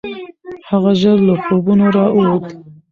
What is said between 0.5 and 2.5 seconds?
هغه ژر له خوبونو راووت.